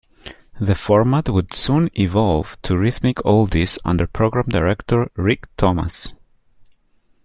The 0.59 0.73
format 0.73 1.29
would 1.29 1.53
soon 1.53 1.91
evolve 1.93 2.59
to 2.63 2.75
Rhythmic 2.75 3.17
Oldies 3.17 3.77
under 3.85 4.07
program 4.07 4.45
director 4.49 5.11
Rick 5.15 5.45
Thomas. 5.57 6.11